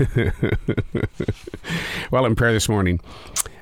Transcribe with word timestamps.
while 2.10 2.26
in 2.26 2.34
prayer 2.34 2.52
this 2.52 2.68
morning, 2.68 3.00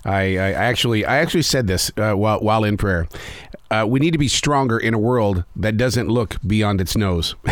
I, 0.05 0.37
I 0.37 0.53
actually 0.53 1.05
I 1.05 1.19
actually 1.19 1.43
said 1.43 1.67
this 1.67 1.91
uh, 1.97 2.15
while 2.15 2.41
while 2.41 2.65
in 2.65 2.77
prayer. 2.77 3.09
Uh, 3.71 3.85
we 3.87 4.01
need 4.01 4.13
to 4.13 4.19
be 4.19 4.29
stronger 4.29 4.79
in 4.79 4.95
a 4.95 4.99
world 4.99 5.45
that 5.55 5.77
doesn't 5.77 6.09
look 6.09 6.37
beyond 6.47 6.81
its 6.81 6.97
nose. 6.97 7.35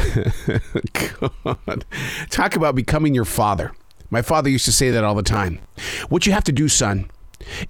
God. 1.44 1.84
Talk 2.30 2.56
about 2.56 2.74
becoming 2.74 3.14
your 3.14 3.26
father. 3.26 3.72
My 4.08 4.22
father 4.22 4.48
used 4.48 4.64
to 4.64 4.72
say 4.72 4.90
that 4.90 5.04
all 5.04 5.14
the 5.14 5.22
time. 5.22 5.60
What 6.08 6.26
you 6.26 6.32
have 6.32 6.44
to 6.44 6.52
do, 6.52 6.68
son, 6.68 7.10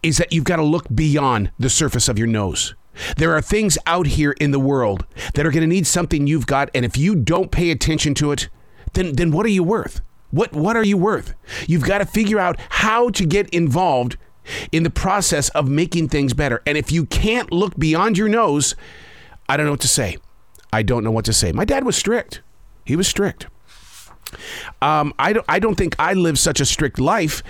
is 0.03 0.19
that 0.19 0.33
you've 0.33 0.45
got 0.45 0.57
to 0.57 0.63
look 0.63 0.87
beyond 0.95 1.51
the 1.59 1.71
surface 1.71 2.09
of 2.09 2.19
your 2.19 2.29
nose. 2.29 2.75
There 3.17 3.35
are 3.35 3.43
things 3.43 3.77
out 3.87 4.07
here 4.07 4.33
in 4.33 4.53
the 4.53 4.61
world 4.61 5.07
that 5.35 5.45
are 5.45 5.51
going 5.51 5.63
to 5.63 5.67
need 5.67 5.87
something 5.87 6.27
you've 6.27 6.47
got, 6.47 6.71
and 6.73 6.85
if 6.85 6.97
you 6.97 7.17
don't 7.17 7.51
pay 7.51 7.71
attention 7.71 8.15
to 8.15 8.31
it, 8.31 8.49
then 8.93 9.15
then 9.15 9.33
what 9.33 9.45
are 9.45 9.51
you 9.51 9.65
worth? 9.65 10.01
What 10.31 10.53
what 10.53 10.77
are 10.77 10.85
you 10.85 10.97
worth? 10.97 11.35
You've 11.67 11.85
got 11.85 11.99
to 11.99 12.07
figure 12.07 12.39
out 12.39 12.59
how 12.69 13.11
to 13.11 13.25
get 13.25 13.49
involved 13.51 14.17
in 14.73 14.83
the 14.83 14.91
process 14.91 15.49
of 15.51 15.69
making 15.69 16.09
things 16.09 16.33
better. 16.35 16.63
And 16.67 16.79
if 16.79 16.93
you 16.93 17.07
can't 17.07 17.53
look 17.53 17.77
beyond 17.77 18.19
your 18.19 18.29
nose, 18.29 18.75
I 19.49 19.57
don't 19.57 19.67
know 19.67 19.73
what 19.73 19.81
to 19.81 19.89
say. 19.89 20.19
I 20.73 20.83
don't 20.83 21.05
know 21.05 21.11
what 21.11 21.25
to 21.27 21.33
say. 21.33 21.53
My 21.53 21.65
dad 21.65 21.85
was 21.85 21.97
strict. 21.97 22.43
He 22.85 22.97
was 22.97 23.09
strict. 23.09 23.47
Um, 24.83 25.15
I 25.19 25.33
don't. 25.33 25.47
I 25.49 25.59
don't 25.59 25.77
think 25.77 25.95
I 25.99 26.15
live 26.15 26.39
such 26.39 26.61
a 26.61 26.65
strict 26.65 26.99
life 26.99 27.43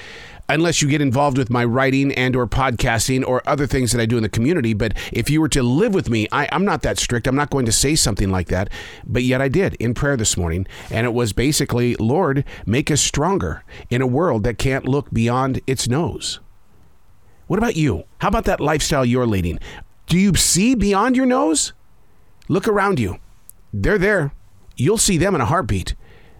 unless 0.49 0.83
you 0.83 0.89
get 0.89 1.01
involved 1.01 1.39
with 1.39 1.51
my 1.51 1.65
writing 1.65 2.13
and 2.13 2.37
or 2.37 2.47
podcasting 2.47 3.27
or 3.27 3.43
other 3.47 3.67
things 3.67 3.93
that 3.93 4.01
I 4.01 4.07
do 4.07 4.17
in 4.17 4.23
the 4.23 4.29
community. 4.29 4.75
But 4.75 4.97
if 5.13 5.29
you 5.31 5.41
were 5.41 5.49
to 5.51 5.63
live 5.63 5.95
with 5.95 6.09
me, 6.09 6.29
I, 6.33 6.49
I'm 6.53 6.65
not 6.65 6.83
that 6.83 6.99
strict. 6.99 7.27
I'm 7.27 7.37
not 7.37 7.51
going 7.51 7.67
to 7.67 7.73
say 7.73 7.95
something 7.95 8.31
like 8.31 8.49
that. 8.49 8.71
But 9.07 9.23
yet 9.23 9.41
I 9.41 9.49
did 9.49 9.75
in 9.75 9.95
prayer 9.95 10.17
this 10.17 10.37
morning. 10.37 10.67
And 10.91 11.07
it 11.07 11.13
was 11.13 11.33
basically, 11.33 11.95
Lord, 11.97 12.45
make 12.65 12.91
us 12.91 13.01
stronger 13.01 13.65
in 13.91 14.03
a 14.03 14.07
world 14.07 14.45
that 14.45 14.59
can't 14.59 14.87
look 14.89 15.11
beyond 15.11 15.61
its 15.67 15.89
nose. 15.89 16.41
What 17.47 17.59
about 17.59 17.77
you? 17.77 18.05
How 18.19 18.29
about 18.29 18.45
that 18.45 18.60
lifestyle 18.60 19.05
you're 19.05 19.27
leading? 19.27 19.59
Do 20.07 20.19
you 20.19 20.35
see 20.35 20.75
beyond 20.75 21.16
your 21.16 21.27
nose? 21.27 21.73
Look 22.49 22.69
around 22.69 22.99
you. 22.99 23.19
They're 23.73 23.99
there. 23.99 24.33
You'll 24.77 24.99
see 24.99 25.16
them 25.16 25.35
in 25.35 25.41
a 25.41 25.47
heartbeat. 25.47 25.95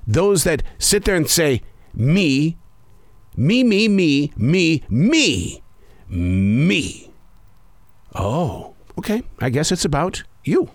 Those 0.07 0.45
that 0.45 0.63
sit 0.79 1.05
there 1.05 1.17
and 1.17 1.29
say, 1.29 1.63
me, 1.95 2.57
me, 3.37 3.62
me, 3.62 3.89
me, 3.89 4.33
me, 4.37 4.83
me, 4.89 5.62
me. 6.09 7.12
Oh, 8.15 8.75
okay. 8.98 9.23
I 9.41 9.51
guess 9.51 9.70
it's 9.70 9.84
about 9.84 10.23
you. 10.45 10.70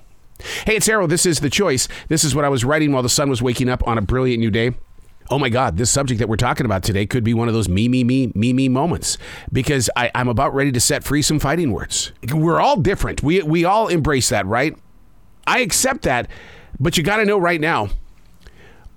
Hey, 0.66 0.76
it's 0.76 0.90
Arroe. 0.90 1.08
This 1.08 1.26
is 1.26 1.40
The 1.40 1.50
Choice. 1.50 1.88
This 2.08 2.24
is 2.24 2.36
what 2.36 2.46
I 2.46 2.50
was 2.50 2.66
writing 2.66 2.92
while 2.92 3.04
the 3.04 3.10
sun 3.10 3.30
was 3.30 3.42
waking 3.42 3.70
up 3.70 3.88
on 3.88 3.98
a 3.98 4.02
brilliant 4.02 4.40
new 4.40 4.52
day 4.52 4.74
oh 5.32 5.40
my 5.40 5.50
God, 5.50 5.78
this 5.78 5.90
subject 5.90 6.20
that 6.20 6.28
we're 6.28 6.36
talking 6.36 6.66
about 6.66 6.84
today 6.84 7.06
could 7.06 7.24
be 7.24 7.34
one 7.34 7.48
of 7.48 7.54
those 7.54 7.70
me, 7.70 7.88
me, 7.88 8.04
me, 8.04 8.32
me, 8.36 8.52
me 8.52 8.68
moments 8.68 9.18
because 9.52 9.90
I, 9.96 10.12
am 10.14 10.28
about 10.28 10.54
ready 10.54 10.72
to 10.74 10.80
set 10.80 11.04
free 11.04 11.22
some 11.22 11.40
fighting 11.40 11.72
words. 11.72 12.12
We're 12.32 12.60
all 12.60 12.76
different. 12.76 13.24
We, 13.24 13.42
we 13.42 13.64
all 13.64 13.88
embrace 13.88 14.30
that, 14.30 14.46
right? 14.46 14.78
I 15.48 15.60
accept 15.60 16.04
that, 16.04 16.28
but 16.80 16.98
you 16.98 17.04
got 17.04 17.18
to 17.18 17.26
know 17.26 17.38
right 17.38 17.62
now, 17.62 17.90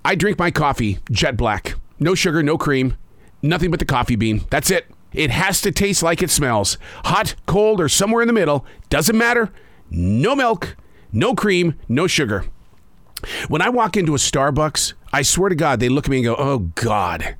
I 0.03 0.15
drink 0.15 0.37
my 0.37 0.51
coffee 0.51 0.99
jet 1.09 1.37
black. 1.37 1.75
No 1.99 2.13
sugar, 2.13 2.43
no 2.43 2.57
cream, 2.57 2.97
nothing 3.45 3.71
but 3.71 3.79
the 3.79 3.85
coffee 3.85 4.15
bean. 4.15 4.45
That's 4.49 4.71
it. 4.71 4.87
It 5.13 5.31
has 5.31 5.61
to 5.61 5.71
taste 5.71 6.03
like 6.03 6.21
it 6.21 6.29
smells. 6.29 6.77
Hot, 7.05 7.35
cold, 7.45 7.79
or 7.79 7.87
somewhere 7.87 8.21
in 8.21 8.27
the 8.27 8.33
middle. 8.33 8.65
Doesn't 8.89 9.17
matter. 9.17 9.51
No 9.89 10.35
milk, 10.35 10.75
no 11.13 11.33
cream, 11.35 11.75
no 11.87 12.07
sugar. 12.07 12.45
When 13.47 13.61
I 13.61 13.69
walk 13.69 13.95
into 13.95 14.13
a 14.13 14.17
Starbucks, 14.17 14.93
I 15.13 15.21
swear 15.21 15.49
to 15.49 15.55
God, 15.55 15.79
they 15.79 15.89
look 15.89 16.05
at 16.05 16.11
me 16.11 16.17
and 16.17 16.25
go, 16.25 16.35
oh, 16.37 16.59
God. 16.75 17.37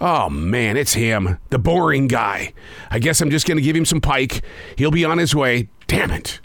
Oh, 0.00 0.28
man, 0.28 0.76
it's 0.76 0.94
him, 0.94 1.38
the 1.50 1.58
boring 1.58 2.08
guy. 2.08 2.52
I 2.90 2.98
guess 2.98 3.20
I'm 3.20 3.30
just 3.30 3.46
going 3.46 3.56
to 3.56 3.62
give 3.62 3.76
him 3.76 3.84
some 3.84 4.00
pike. 4.00 4.42
He'll 4.76 4.90
be 4.90 5.04
on 5.04 5.18
his 5.18 5.34
way. 5.34 5.68
Damn 5.86 6.10
it. 6.10 6.40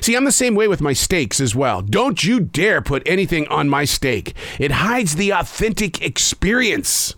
See, 0.00 0.14
I'm 0.14 0.26
the 0.26 0.32
same 0.32 0.54
way 0.54 0.68
with 0.68 0.82
my 0.82 0.92
steaks 0.92 1.40
as 1.40 1.54
well. 1.54 1.80
Don't 1.82 2.22
you 2.22 2.40
dare 2.40 2.82
put 2.82 3.02
anything 3.06 3.48
on 3.48 3.68
my 3.68 3.84
steak, 3.84 4.34
it 4.58 4.70
hides 4.70 5.16
the 5.16 5.30
authentic 5.30 6.02
experience. 6.02 7.14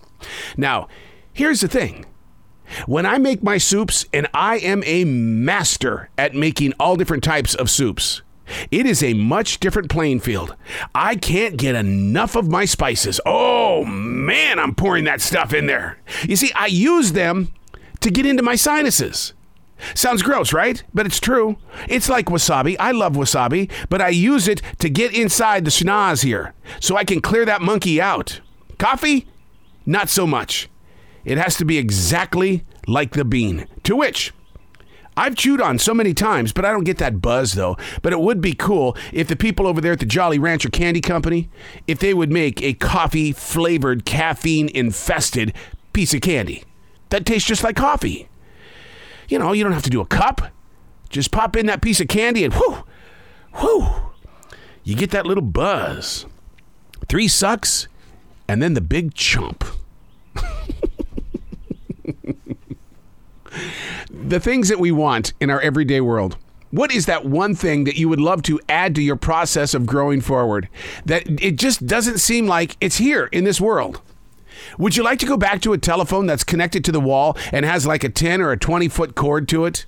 Now, 0.56 0.88
here's 1.32 1.60
the 1.60 1.68
thing. 1.68 2.06
When 2.86 3.04
I 3.04 3.18
make 3.18 3.42
my 3.42 3.58
soups, 3.58 4.06
and 4.12 4.28
I 4.32 4.58
am 4.58 4.82
a 4.86 5.04
master 5.04 6.08
at 6.16 6.34
making 6.34 6.72
all 6.80 6.96
different 6.96 7.22
types 7.22 7.54
of 7.54 7.68
soups, 7.68 8.22
it 8.70 8.86
is 8.86 9.02
a 9.02 9.14
much 9.14 9.60
different 9.60 9.90
playing 9.90 10.20
field. 10.20 10.56
I 10.94 11.16
can't 11.16 11.56
get 11.56 11.74
enough 11.74 12.36
of 12.36 12.48
my 12.48 12.64
spices. 12.64 13.20
Oh 13.26 13.84
man, 13.84 14.58
I'm 14.58 14.74
pouring 14.74 15.04
that 15.04 15.20
stuff 15.20 15.52
in 15.52 15.66
there. 15.66 15.98
You 16.22 16.36
see, 16.36 16.52
I 16.54 16.66
use 16.66 17.12
them 17.12 17.52
to 18.00 18.10
get 18.10 18.26
into 18.26 18.42
my 18.42 18.56
sinuses. 18.56 19.34
Sounds 19.94 20.22
gross, 20.22 20.52
right? 20.52 20.82
But 20.94 21.06
it's 21.06 21.18
true. 21.18 21.56
It's 21.88 22.08
like 22.08 22.26
wasabi. 22.26 22.76
I 22.78 22.92
love 22.92 23.14
wasabi, 23.14 23.70
but 23.88 24.00
I 24.00 24.10
use 24.10 24.46
it 24.46 24.62
to 24.78 24.88
get 24.88 25.12
inside 25.14 25.64
the 25.64 25.70
schnoz 25.70 26.22
here 26.22 26.54
so 26.80 26.96
I 26.96 27.04
can 27.04 27.20
clear 27.20 27.44
that 27.44 27.62
monkey 27.62 28.00
out. 28.00 28.40
Coffee? 28.78 29.26
Not 29.84 30.08
so 30.08 30.26
much. 30.26 30.68
It 31.24 31.38
has 31.38 31.56
to 31.56 31.64
be 31.64 31.78
exactly 31.78 32.64
like 32.86 33.12
the 33.12 33.24
bean. 33.24 33.66
To 33.84 33.96
which, 33.96 34.32
I've 35.16 35.36
chewed 35.36 35.60
on 35.60 35.78
so 35.78 35.94
many 35.94 36.14
times, 36.14 36.52
but 36.52 36.64
I 36.64 36.72
don't 36.72 36.84
get 36.84 36.98
that 36.98 37.20
buzz 37.20 37.52
though. 37.52 37.76
But 38.00 38.12
it 38.12 38.20
would 38.20 38.40
be 38.40 38.54
cool 38.54 38.96
if 39.12 39.28
the 39.28 39.36
people 39.36 39.66
over 39.66 39.80
there 39.80 39.92
at 39.92 40.00
the 40.00 40.06
Jolly 40.06 40.38
Rancher 40.38 40.70
Candy 40.70 41.00
Company, 41.00 41.48
if 41.86 41.98
they 41.98 42.14
would 42.14 42.32
make 42.32 42.62
a 42.62 42.74
coffee 42.74 43.32
flavored, 43.32 44.04
caffeine 44.04 44.68
infested 44.68 45.54
piece 45.92 46.14
of 46.14 46.22
candy 46.22 46.64
that 47.10 47.26
tastes 47.26 47.46
just 47.46 47.62
like 47.62 47.76
coffee. 47.76 48.28
You 49.28 49.38
know, 49.38 49.52
you 49.52 49.62
don't 49.62 49.72
have 49.72 49.82
to 49.82 49.90
do 49.90 50.00
a 50.00 50.06
cup. 50.06 50.50
Just 51.10 51.30
pop 51.30 51.56
in 51.56 51.66
that 51.66 51.82
piece 51.82 52.00
of 52.00 52.08
candy 52.08 52.42
and 52.42 52.54
whoo, 52.54 52.84
whoo, 53.62 53.86
you 54.82 54.96
get 54.96 55.10
that 55.10 55.26
little 55.26 55.42
buzz. 55.42 56.24
Three 57.08 57.28
sucks, 57.28 57.86
and 58.48 58.62
then 58.62 58.72
the 58.72 58.80
big 58.80 59.14
chomp. 59.14 59.62
The 64.10 64.40
things 64.40 64.68
that 64.68 64.78
we 64.78 64.90
want 64.90 65.32
in 65.40 65.50
our 65.50 65.60
everyday 65.60 66.00
world. 66.00 66.36
What 66.70 66.92
is 66.92 67.04
that 67.06 67.26
one 67.26 67.54
thing 67.54 67.84
that 67.84 67.96
you 67.96 68.08
would 68.08 68.20
love 68.20 68.42
to 68.44 68.58
add 68.68 68.94
to 68.94 69.02
your 69.02 69.16
process 69.16 69.74
of 69.74 69.84
growing 69.84 70.22
forward 70.22 70.68
that 71.04 71.24
it 71.42 71.56
just 71.56 71.86
doesn't 71.86 72.18
seem 72.18 72.46
like 72.46 72.76
it's 72.80 72.96
here 72.96 73.26
in 73.26 73.44
this 73.44 73.60
world? 73.60 74.00
Would 74.78 74.96
you 74.96 75.02
like 75.02 75.18
to 75.18 75.26
go 75.26 75.36
back 75.36 75.60
to 75.62 75.74
a 75.74 75.78
telephone 75.78 76.26
that's 76.26 76.44
connected 76.44 76.84
to 76.86 76.92
the 76.92 77.00
wall 77.00 77.36
and 77.52 77.66
has 77.66 77.86
like 77.86 78.04
a 78.04 78.08
10 78.08 78.40
or 78.40 78.52
a 78.52 78.56
20 78.56 78.88
foot 78.88 79.14
cord 79.14 79.48
to 79.48 79.66
it? 79.66 79.84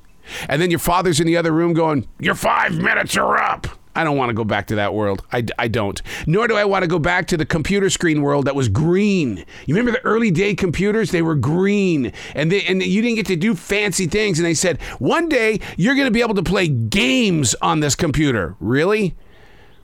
And 0.48 0.60
then 0.60 0.70
your 0.70 0.78
father's 0.78 1.20
in 1.20 1.26
the 1.26 1.36
other 1.36 1.52
room 1.52 1.75
going, 1.75 2.06
Your 2.19 2.34
five 2.34 2.72
minutes 2.72 3.16
are 3.16 3.38
up. 3.38 3.66
I 3.94 4.05
don't 4.05 4.16
want 4.16 4.31
to 4.31 4.34
go 4.34 4.44
back 4.44 4.66
to 4.69 4.75
that 4.77 4.94
world. 4.94 5.22
I, 5.32 5.44
I 5.59 5.69
don't. 5.69 6.00
Nor 6.27 6.49
do 6.49 6.56
I 6.56 6.65
want 6.65 6.82
to 6.82 6.88
go 6.88 6.99
back 6.99 7.27
to 7.28 7.37
the 7.37 7.47
computer 7.47 7.91
screen 7.91 8.22
world 8.22 8.47
that 8.47 8.55
was 8.55 8.69
green. 8.69 9.44
You 9.66 9.75
remember 9.75 9.93
the 9.93 10.05
early 10.05 10.31
day 10.31 10.55
computers? 10.55 11.10
They 11.10 11.22
were 11.22 11.34
green, 11.34 12.12
and 12.34 12.50
they, 12.50 12.62
and 12.65 12.82
you 12.82 13.03
didn't 13.03 13.16
get 13.16 13.27
to 13.27 13.37
do 13.37 13.55
fancy 13.55 14.06
things. 14.06 14.38
And 14.38 14.47
they 14.47 14.55
said 14.55 14.81
one 14.99 15.28
day 15.28 15.60
you're 15.77 15.94
going 15.94 16.06
to 16.06 16.10
be 16.10 16.22
able 16.22 16.34
to 16.34 16.43
play 16.43 16.69
games 16.69 17.55
on 17.62 17.81
this 17.81 17.94
computer. 17.94 18.56
Really? 18.60 19.15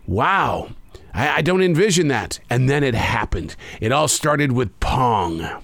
Wow. 0.06 0.71
I, 1.15 1.37
I 1.37 1.42
don't 1.42 1.62
envision 1.62 2.09
that. 2.09 2.41
And 2.48 2.69
then 2.69 2.82
it 2.82 2.94
happened. 2.94 3.56
It 3.81 3.92
all 3.92 4.09
started 4.09 4.53
with 4.53 4.78
Pong. 4.81 5.62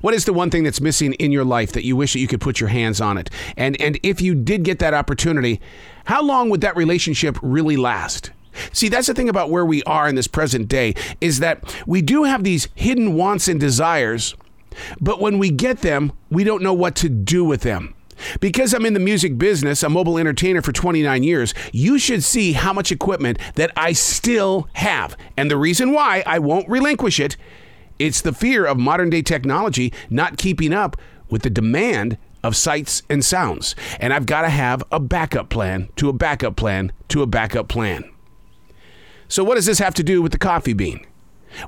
What 0.00 0.14
is 0.14 0.24
the 0.24 0.32
one 0.32 0.50
thing 0.50 0.64
that's 0.64 0.80
missing 0.80 1.14
in 1.14 1.32
your 1.32 1.44
life 1.44 1.72
that 1.72 1.84
you 1.84 1.96
wish 1.96 2.12
that 2.12 2.20
you 2.20 2.28
could 2.28 2.40
put 2.40 2.60
your 2.60 2.68
hands 2.68 3.00
on 3.00 3.18
it? 3.18 3.30
And 3.56 3.80
and 3.80 3.98
if 4.02 4.20
you 4.20 4.34
did 4.34 4.62
get 4.62 4.78
that 4.80 4.94
opportunity, 4.94 5.60
how 6.04 6.22
long 6.22 6.50
would 6.50 6.60
that 6.62 6.76
relationship 6.76 7.38
really 7.42 7.76
last? 7.76 8.30
See, 8.72 8.88
that's 8.88 9.06
the 9.06 9.14
thing 9.14 9.28
about 9.28 9.50
where 9.50 9.64
we 9.64 9.82
are 9.84 10.08
in 10.08 10.14
this 10.14 10.26
present 10.26 10.68
day 10.68 10.94
is 11.20 11.38
that 11.40 11.74
we 11.86 12.02
do 12.02 12.24
have 12.24 12.44
these 12.44 12.68
hidden 12.74 13.14
wants 13.14 13.48
and 13.48 13.60
desires, 13.60 14.34
but 15.00 15.20
when 15.20 15.38
we 15.38 15.50
get 15.50 15.82
them, 15.82 16.12
we 16.30 16.44
don't 16.44 16.62
know 16.62 16.74
what 16.74 16.96
to 16.96 17.08
do 17.08 17.44
with 17.44 17.62
them. 17.62 17.94
Because 18.40 18.74
I'm 18.74 18.84
in 18.84 18.94
the 18.94 19.00
music 19.00 19.38
business, 19.38 19.84
a 19.84 19.88
mobile 19.88 20.18
entertainer 20.18 20.60
for 20.60 20.72
29 20.72 21.22
years, 21.22 21.54
you 21.72 21.98
should 21.98 22.24
see 22.24 22.52
how 22.52 22.72
much 22.72 22.90
equipment 22.90 23.38
that 23.54 23.70
I 23.76 23.92
still 23.92 24.68
have. 24.72 25.16
And 25.36 25.50
the 25.50 25.56
reason 25.56 25.92
why 25.92 26.24
I 26.26 26.40
won't 26.40 26.68
relinquish 26.68 27.20
it 27.20 27.36
it's 27.98 28.20
the 28.20 28.32
fear 28.32 28.64
of 28.66 28.78
modern 28.78 29.10
day 29.10 29.22
technology 29.22 29.92
not 30.10 30.38
keeping 30.38 30.72
up 30.72 30.96
with 31.28 31.42
the 31.42 31.50
demand 31.50 32.18
of 32.42 32.56
sights 32.56 33.02
and 33.08 33.24
sounds. 33.24 33.74
And 34.00 34.12
I've 34.12 34.26
got 34.26 34.42
to 34.42 34.48
have 34.48 34.82
a 34.92 35.00
backup 35.00 35.48
plan 35.48 35.88
to 35.96 36.08
a 36.08 36.12
backup 36.12 36.56
plan 36.56 36.92
to 37.08 37.22
a 37.22 37.26
backup 37.26 37.68
plan. 37.68 38.08
So, 39.28 39.44
what 39.44 39.56
does 39.56 39.66
this 39.66 39.78
have 39.78 39.94
to 39.94 40.02
do 40.02 40.22
with 40.22 40.32
the 40.32 40.38
coffee 40.38 40.72
bean? 40.72 41.06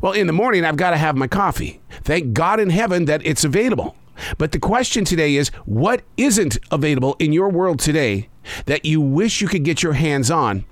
Well, 0.01 0.13
in 0.13 0.27
the 0.27 0.33
morning, 0.33 0.65
I've 0.65 0.77
got 0.77 0.91
to 0.91 0.97
have 0.97 1.17
my 1.17 1.27
coffee. 1.27 1.81
Thank 2.03 2.33
God 2.33 2.61
in 2.61 2.71
heaven 2.71 3.07
that 3.07 3.25
it's 3.25 3.45
available. 3.45 3.97
But 4.39 4.53
the 4.53 4.59
question 4.59 5.05
today 5.05 5.37
is 5.37 5.49
what 5.65 6.03
isn't 6.17 6.59
available 6.71 7.17
in 7.19 7.33
your 7.33 7.49
world 7.49 7.79
today 7.81 8.29
that 8.67 8.85
you 8.85 9.01
wish 9.01 9.41
you 9.41 9.49
could 9.49 9.65
get 9.65 9.83
your 9.83 9.95
hands 9.95 10.31
on? 10.31 10.65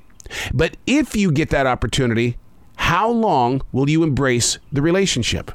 But 0.52 0.76
if 0.86 1.16
you 1.16 1.32
get 1.32 1.50
that 1.50 1.66
opportunity, 1.66 2.36
how 2.88 3.10
long 3.10 3.60
will 3.70 3.90
you 3.90 4.02
embrace 4.02 4.58
the 4.72 4.80
relationship? 4.80 5.52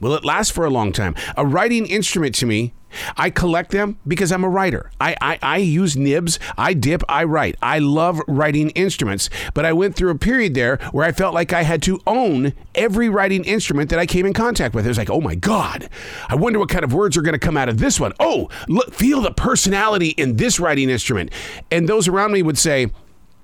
Will 0.00 0.14
it 0.14 0.24
last 0.24 0.50
for 0.50 0.64
a 0.64 0.70
long 0.70 0.92
time? 0.92 1.14
A 1.36 1.44
writing 1.44 1.84
instrument 1.84 2.34
to 2.36 2.46
me, 2.46 2.72
I 3.18 3.28
collect 3.28 3.70
them 3.70 3.98
because 4.08 4.32
I'm 4.32 4.42
a 4.42 4.48
writer. 4.48 4.90
I, 4.98 5.14
I, 5.20 5.38
I 5.42 5.56
use 5.58 5.98
nibs, 5.98 6.38
I 6.56 6.72
dip, 6.72 7.02
I 7.06 7.24
write. 7.24 7.56
I 7.60 7.80
love 7.80 8.18
writing 8.26 8.70
instruments, 8.70 9.28
but 9.52 9.66
I 9.66 9.74
went 9.74 9.94
through 9.94 10.08
a 10.08 10.14
period 10.14 10.54
there 10.54 10.78
where 10.92 11.04
I 11.04 11.12
felt 11.12 11.34
like 11.34 11.52
I 11.52 11.64
had 11.64 11.82
to 11.82 12.00
own 12.06 12.54
every 12.74 13.10
writing 13.10 13.44
instrument 13.44 13.90
that 13.90 13.98
I 13.98 14.06
came 14.06 14.24
in 14.24 14.32
contact 14.32 14.74
with. 14.74 14.86
It 14.86 14.88
was 14.88 14.96
like, 14.96 15.10
oh 15.10 15.20
my 15.20 15.34
God, 15.34 15.90
I 16.30 16.34
wonder 16.34 16.58
what 16.58 16.70
kind 16.70 16.82
of 16.82 16.94
words 16.94 17.14
are 17.18 17.22
going 17.22 17.34
to 17.34 17.38
come 17.38 17.58
out 17.58 17.68
of 17.68 17.76
this 17.76 18.00
one. 18.00 18.14
Oh, 18.18 18.48
look, 18.68 18.94
feel 18.94 19.20
the 19.20 19.32
personality 19.32 20.14
in 20.16 20.36
this 20.36 20.58
writing 20.58 20.88
instrument. 20.88 21.30
And 21.70 21.86
those 21.86 22.08
around 22.08 22.32
me 22.32 22.40
would 22.40 22.56
say, 22.56 22.90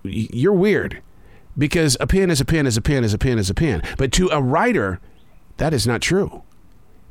you're 0.05 0.55
weird 0.55 1.03
because 1.59 1.97
a 2.01 2.07
pen 2.07 2.31
is 2.31 2.41
a 2.41 2.45
pen 2.45 2.67
is 2.67 2.77
a 2.77 2.83
pen 2.83 3.05
is 3.05 3.15
a 3.15 3.19
pen 3.19 3.39
is 3.39 3.51
a 3.51 3.55
pen. 3.55 3.83
But 3.97 4.13
to 4.13 4.29
a 4.29 4.43
writer, 4.43 5.01
that 5.57 5.73
is 5.73 5.87
not 5.87 6.03
true. 6.03 6.43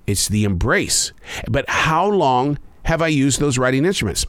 It's 0.07 0.27
the 0.27 0.43
embrace. 0.43 1.13
But 1.49 1.69
how 1.69 2.07
long 2.07 2.59
have 2.83 3.01
I 3.01 3.07
used 3.07 3.39
those 3.39 3.57
writing 3.57 3.85
instruments? 3.85 4.25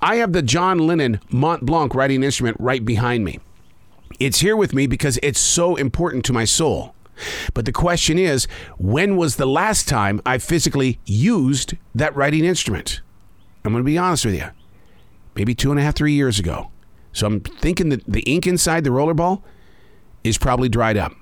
I 0.00 0.16
have 0.16 0.32
the 0.32 0.42
John 0.42 0.78
Lennon 0.78 1.20
Mont 1.30 1.64
Blanc 1.64 1.94
writing 1.94 2.22
instrument 2.22 2.56
right 2.58 2.84
behind 2.84 3.24
me. 3.24 3.38
It's 4.18 4.40
here 4.40 4.56
with 4.56 4.74
me 4.74 4.86
because 4.86 5.18
it's 5.22 5.40
so 5.40 5.76
important 5.76 6.24
to 6.26 6.32
my 6.32 6.44
soul. 6.44 6.94
But 7.54 7.66
the 7.66 7.72
question 7.72 8.18
is, 8.18 8.46
when 8.78 9.16
was 9.16 9.36
the 9.36 9.46
last 9.46 9.88
time 9.88 10.20
I 10.26 10.38
physically 10.38 10.98
used 11.04 11.74
that 11.94 12.14
writing 12.16 12.44
instrument? 12.44 13.00
I'm 13.64 13.72
going 13.72 13.82
to 13.82 13.86
be 13.86 13.98
honest 13.98 14.24
with 14.24 14.34
you. 14.34 14.46
Maybe 15.36 15.54
two 15.54 15.70
and 15.70 15.78
a 15.78 15.82
half, 15.82 15.94
three 15.94 16.12
years 16.12 16.38
ago. 16.38 16.71
So 17.12 17.26
I'm 17.26 17.40
thinking 17.40 17.90
that 17.90 18.04
the 18.06 18.22
ink 18.22 18.46
inside 18.46 18.84
the 18.84 18.90
rollerball 18.90 19.42
is 20.24 20.38
probably 20.38 20.68
dried 20.68 20.96
up. 20.96 21.12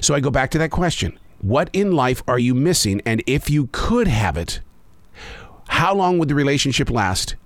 So 0.00 0.14
I 0.14 0.20
go 0.20 0.30
back 0.30 0.50
to 0.52 0.58
that 0.58 0.70
question 0.70 1.18
What 1.40 1.70
in 1.72 1.92
life 1.92 2.22
are 2.28 2.38
you 2.38 2.54
missing? 2.54 3.00
And 3.04 3.22
if 3.26 3.50
you 3.50 3.68
could 3.72 4.08
have 4.08 4.36
it, 4.36 4.60
how 5.68 5.94
long 5.94 6.18
would 6.18 6.28
the 6.28 6.34
relationship 6.34 6.90
last? 6.90 7.36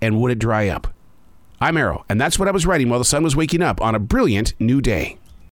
And 0.00 0.20
would 0.20 0.32
it 0.32 0.38
dry 0.38 0.68
up? 0.68 0.92
I'm 1.60 1.76
Arroe, 1.76 2.04
and 2.08 2.20
that's 2.20 2.38
what 2.38 2.48
I 2.48 2.50
was 2.50 2.66
writing 2.66 2.90
while 2.90 2.98
the 2.98 3.04
sun 3.04 3.22
was 3.22 3.36
waking 3.36 3.62
up 3.62 3.80
on 3.80 3.94
a 3.94 3.98
brilliant 3.98 4.52
new 4.60 4.80
day. 4.80 5.16